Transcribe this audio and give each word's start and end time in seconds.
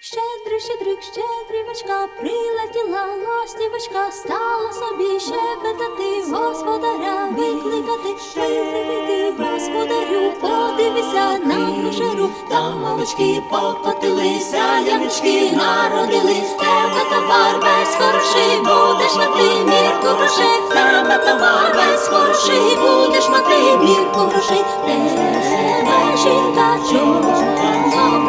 Щедрий, 0.00 0.60
щедрик, 0.60 1.02
щедрівочка, 1.02 2.08
прилетіла 2.20 3.06
ластівочка, 3.28 4.12
стала 4.12 4.72
собі 4.72 5.20
щебетати, 5.20 6.32
господаря 6.32 7.28
викликати, 7.36 8.14
щедрий 8.30 9.30
господарю, 9.30 10.32
подивися 10.40 11.38
на 11.44 11.82
кошару, 11.84 12.28
там 12.48 12.80
молочки 12.80 13.42
покотилися, 13.50 14.78
янички 14.78 15.52
народились, 15.52 16.54
тебе 16.58 17.02
товар 17.10 17.54
весь 17.60 17.94
хороший, 17.94 18.58
будеш 18.58 19.16
мати 19.16 19.64
мірку 19.64 20.06
грошей, 20.06 20.60
тебе 20.68 21.18
товар 21.18 21.76
весь 21.76 22.08
хороший, 22.08 22.76
будеш 22.76 23.28
мати 23.28 23.76
мірку 23.76 24.20
грошей, 24.20 24.64
тебе 24.86 26.16
жінка? 26.16 26.76
Доброго, 26.92 28.25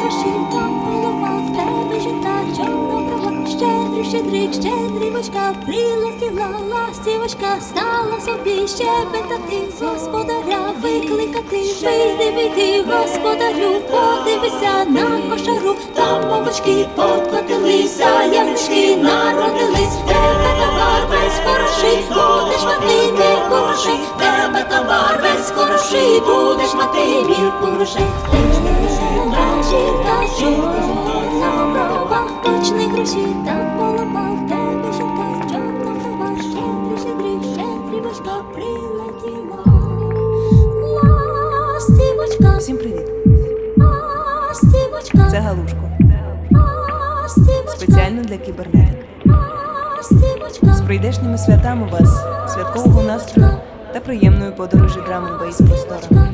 точний 0.00 0.32
гроші, 0.50 0.74
голова, 0.86 1.42
в 1.46 1.56
тебе 1.56 2.00
жінка 2.00 2.40
доброго, 2.56 3.46
щедрий, 3.46 4.04
щедрик, 4.04 4.52
щедрівочка, 4.52 5.54
прилетіла 5.66 6.48
ластівочка, 6.70 7.60
стала 7.60 8.20
собі 8.20 8.68
щебетати, 8.68 9.58
господаря 9.80 10.72
викликати, 10.82 11.56
вийди, 11.82 12.32
вийди, 12.36 12.84
господарю, 12.90 13.80
подивися 13.90 14.84
на 14.88 15.30
кошару, 15.30 15.76
там 15.94 16.28
молочки 16.28 16.86
покотилися, 16.96 18.22
янички 18.22 18.96
народились, 18.96 19.96
тебе 20.06 20.54
товар 20.60 21.02
весь 21.10 21.40
хороший, 21.44 22.04
будеш 22.08 22.64
мати 22.64 23.12
мірку 23.12 23.54
грошей, 23.54 24.00
тебе 24.18 24.64
товар 24.70 25.20
весь 25.22 25.50
хороший, 25.50 26.20
будеш 26.20 26.74
мати 26.74 27.04
мірку 27.28 27.66
грошей, 27.66 28.06
Всім 42.58 42.76
привіт! 42.76 43.06
ластівочка, 44.48 45.30
Це 45.30 45.38
Галушко. 45.38 45.90
Спеціально 47.68 48.22
для 48.22 48.36
кібернетик. 48.36 49.06
З 50.62 50.80
прийдешніми 50.80 51.38
святами 51.38 51.88
вас, 51.92 52.24
святкового 52.54 53.02
настрою 53.02 53.50
та 53.92 54.00
приємної 54.00 54.52
подорожі 54.52 55.00
драм 55.06 55.38
бейс 55.40 55.56
просторами. 55.56 56.30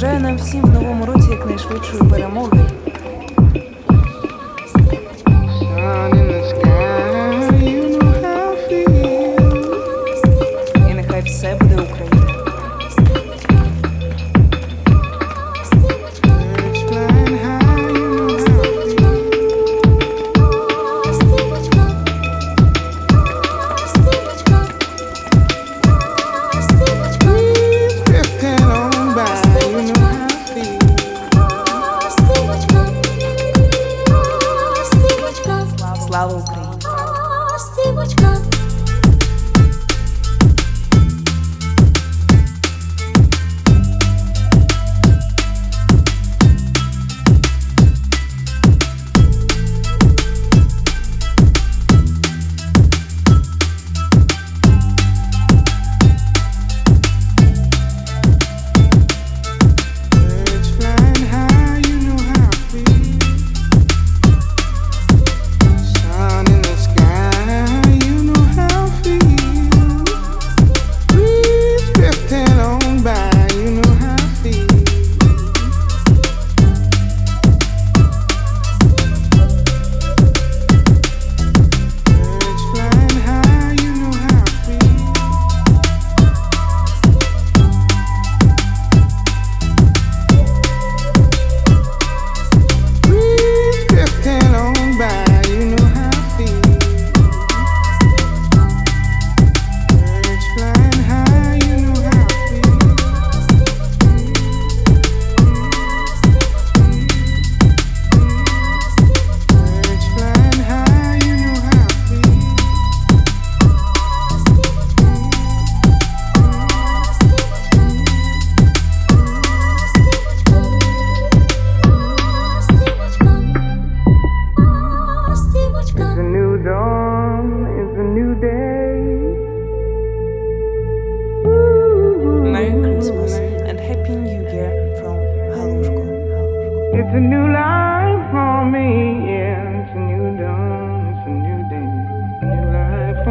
Бажаю 0.00 0.20
нам 0.20 0.36
всім 0.36 0.62
в 0.62 0.72
новому 0.72 1.06
році 1.06 1.30
якнайшвидшої 1.30 2.02
перемоги. 2.10 2.59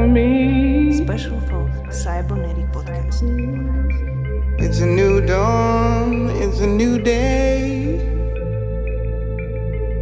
Me. 0.10 0.94
Special 0.98 1.40
for 1.42 1.70
Cybernetic 1.92 2.72
Podcast. 2.72 3.22
It's 4.60 4.80
a 4.80 4.86
new 4.86 5.26
dawn, 5.26 6.30
it's 6.42 6.60
a 6.60 6.68
new 6.68 7.00
day. 7.00 8.06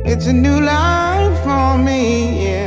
It's 0.06 0.28
a 0.28 0.34
new 0.34 0.60
life 0.62 1.38
for 1.44 1.78
me, 1.78 2.46
yeah. 2.46 2.67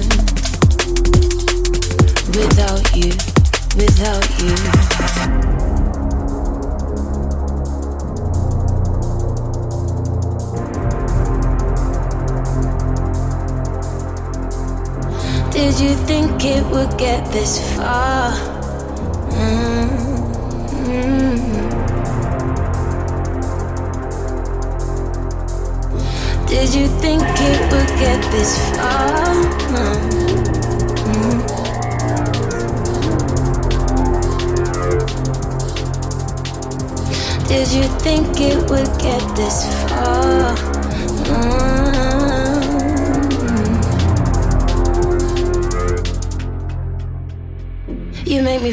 this 17.31 17.77
far? 17.77 18.50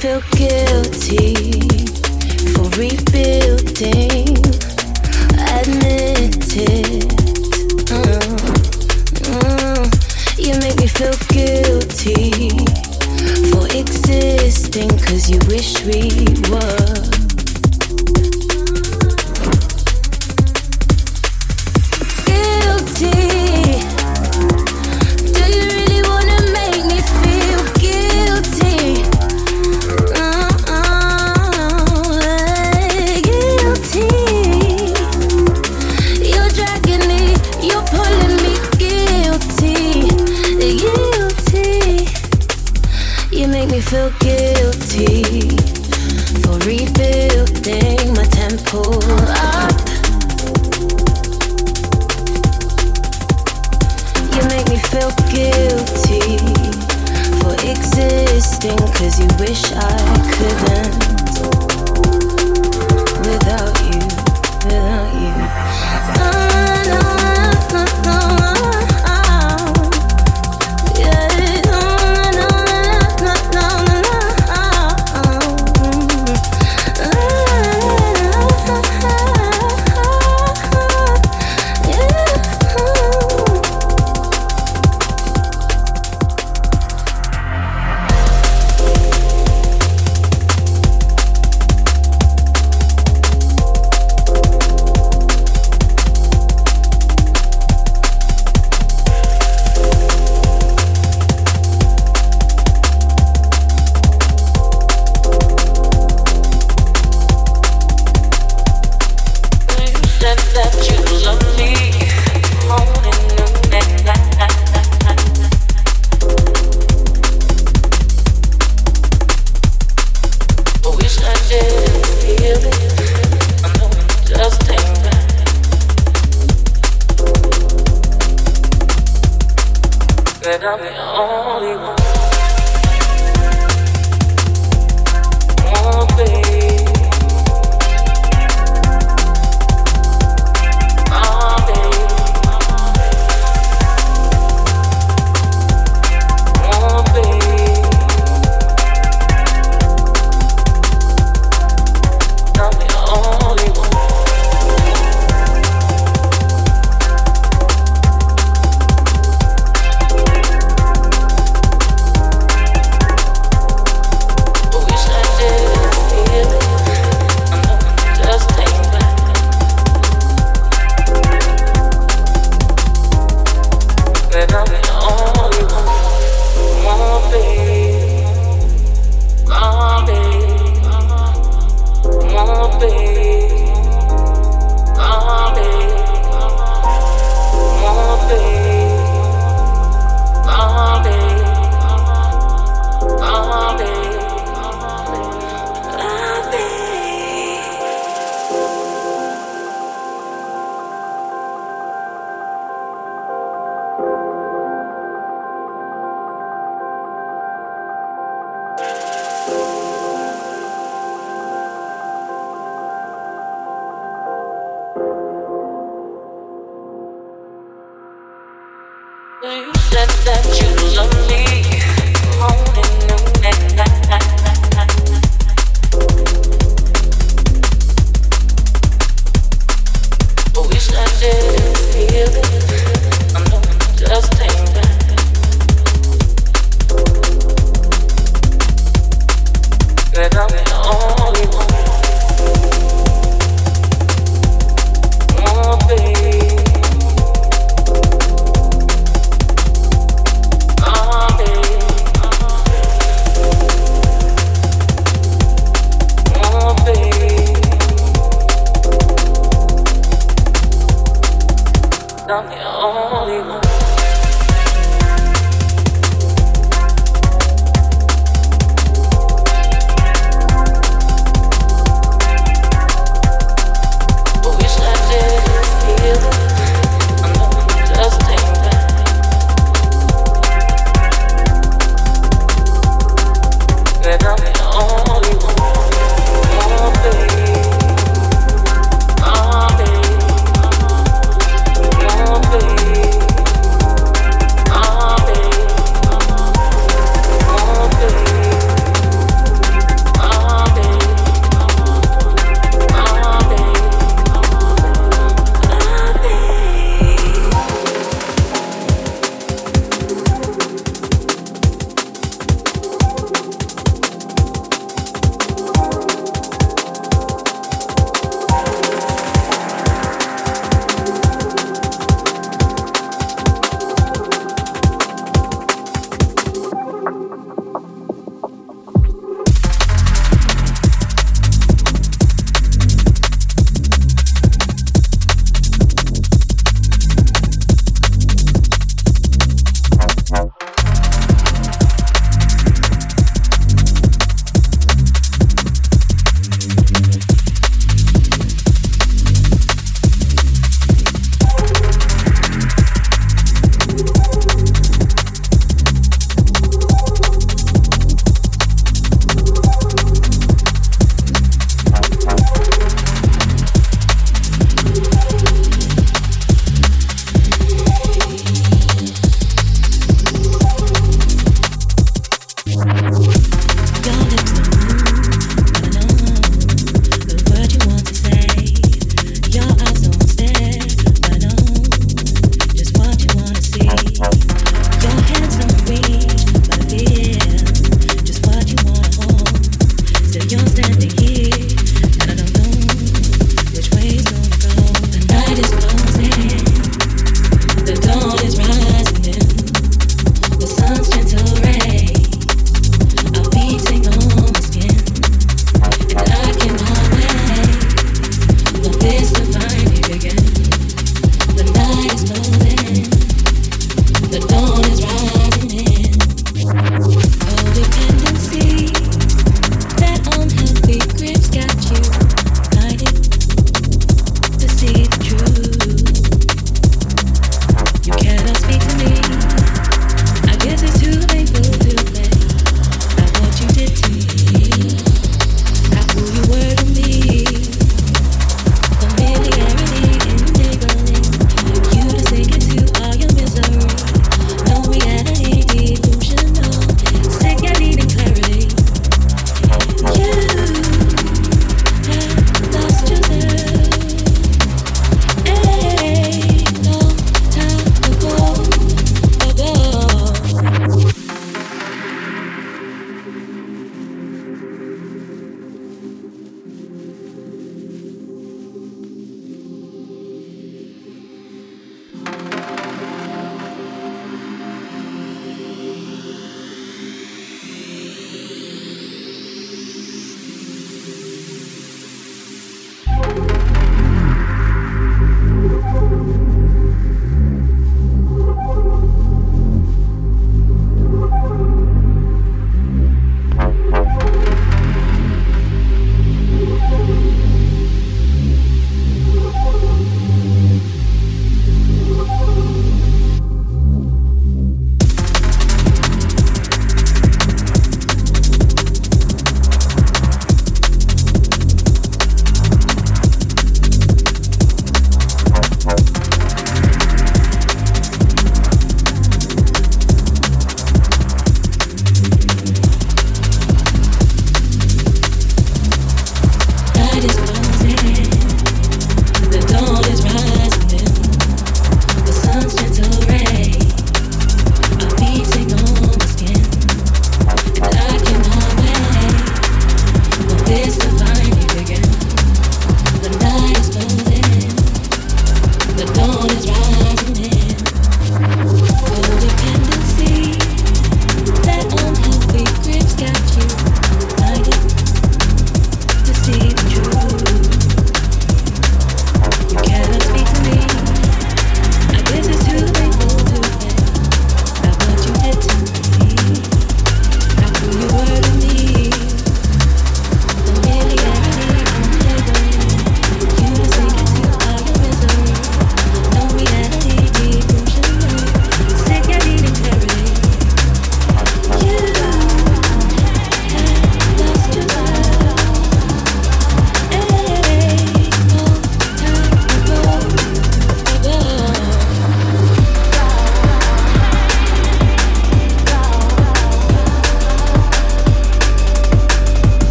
Phil 0.00 0.29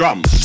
Drums. 0.00 0.40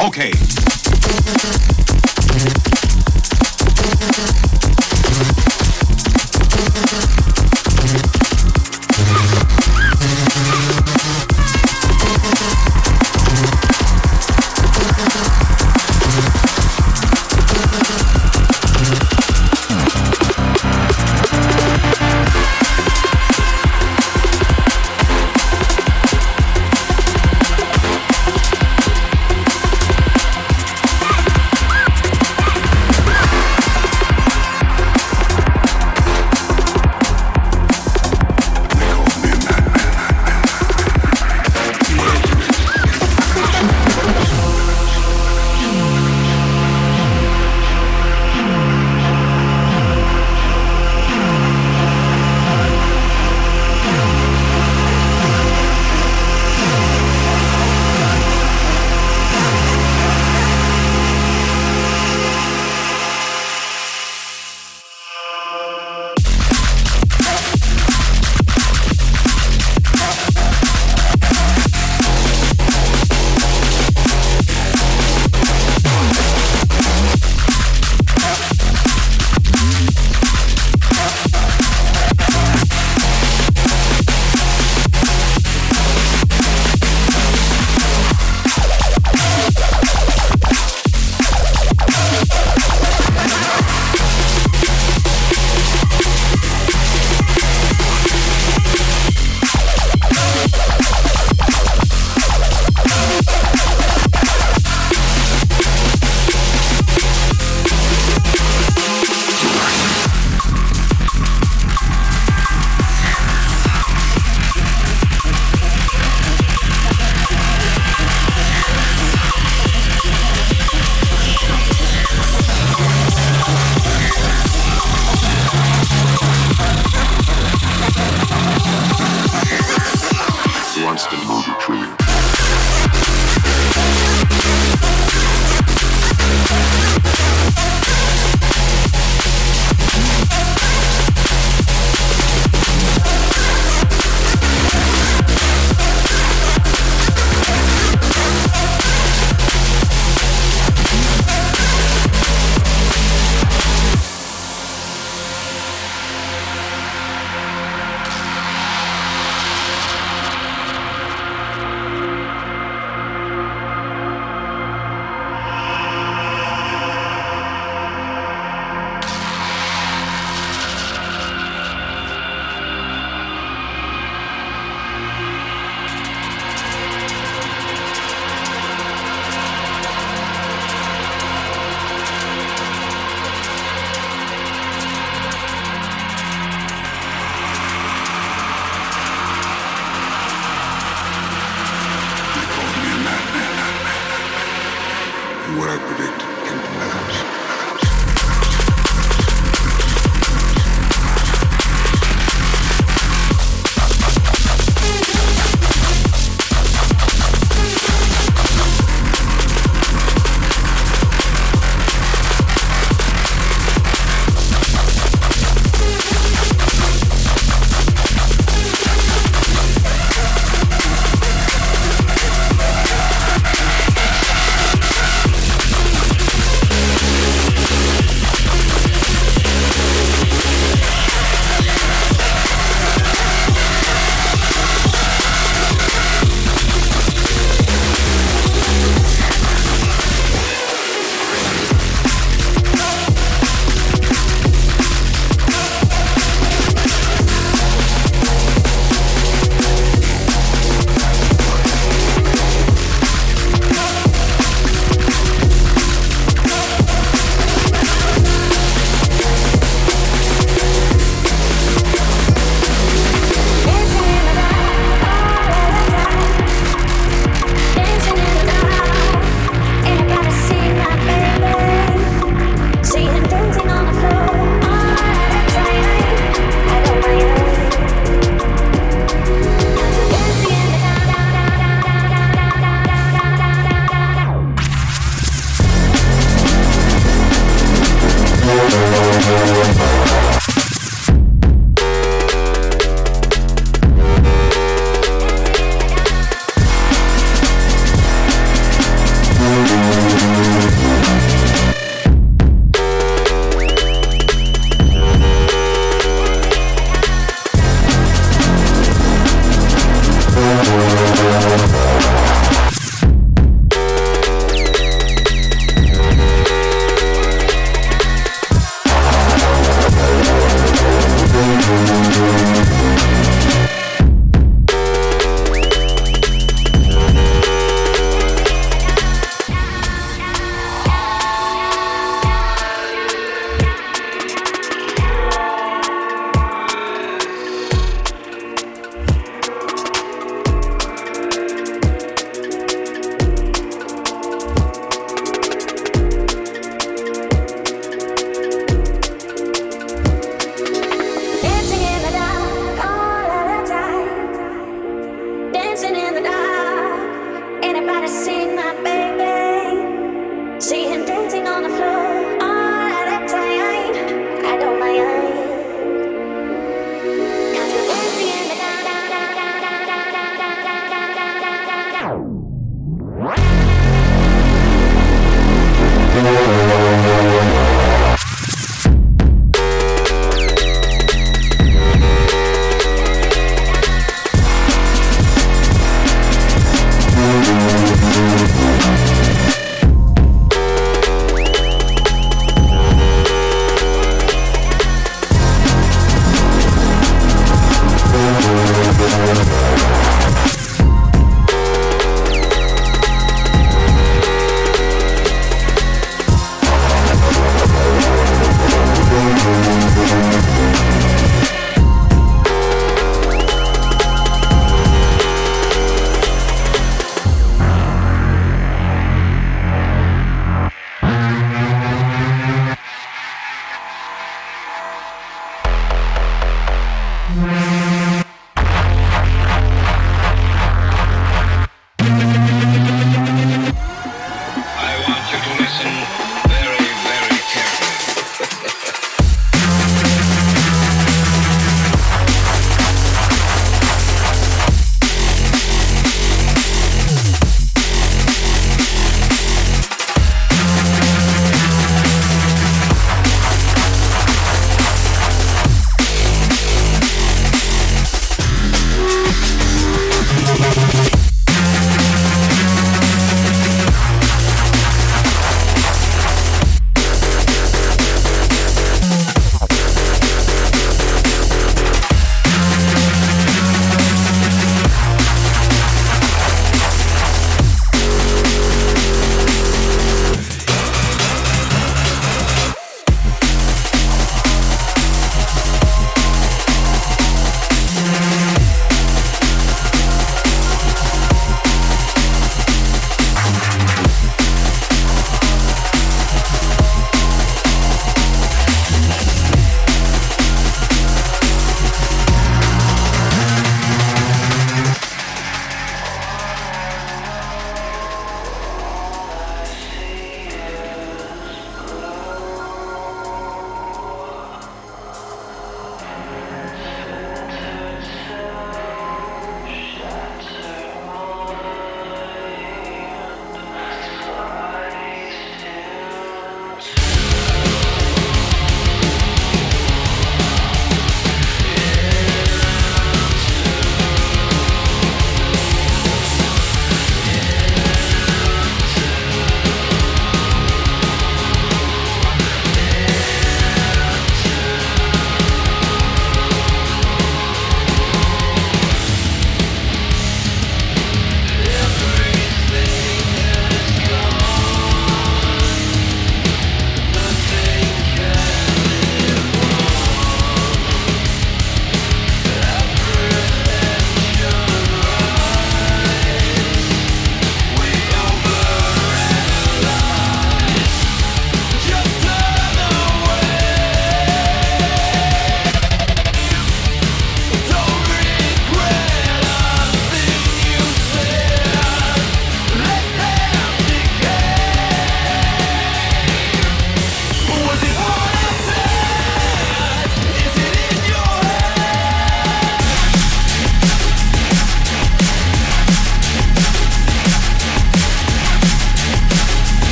Okay. 0.00 0.32